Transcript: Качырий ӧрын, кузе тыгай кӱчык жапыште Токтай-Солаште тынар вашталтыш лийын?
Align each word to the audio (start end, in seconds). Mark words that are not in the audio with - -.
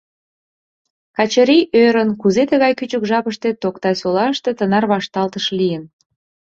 Качырий 1.15 1.63
ӧрын, 1.83 2.09
кузе 2.21 2.43
тыгай 2.51 2.73
кӱчык 2.79 3.03
жапыште 3.09 3.49
Токтай-Солаште 3.61 4.51
тынар 4.59 4.85
вашталтыш 4.91 5.45
лийын? 5.57 5.83